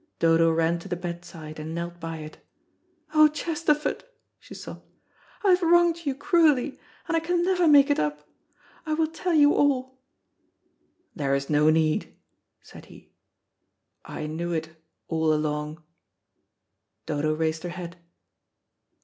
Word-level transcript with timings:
Dodo 0.17 0.49
ran 0.51 0.79
to 0.79 0.87
the 0.87 0.95
bedside 0.95 1.59
and 1.59 1.75
knelt 1.75 1.99
by 1.99 2.17
it. 2.17 2.39
"Oh, 3.13 3.27
Chesterford," 3.27 4.03
she 4.39 4.55
sobbed, 4.55 4.81
"I 5.43 5.51
have 5.51 5.61
wronged 5.61 6.07
you 6.07 6.15
cruelly, 6.15 6.79
and 7.07 7.15
I 7.15 7.19
can 7.19 7.43
never 7.43 7.67
make 7.67 7.91
it 7.91 7.99
up. 7.99 8.27
I 8.83 8.95
will 8.95 9.05
tell 9.05 9.35
you 9.35 9.53
all." 9.53 9.99
"There 11.15 11.35
is 11.35 11.51
no 11.51 11.69
need," 11.69 12.15
said 12.63 12.85
he; 12.85 13.11
"I 14.03 14.25
knew 14.25 14.51
it 14.51 14.71
all 15.07 15.31
along." 15.31 15.83
Dodo 17.05 17.35
raised 17.35 17.61
her 17.61 17.69
head. 17.69 17.97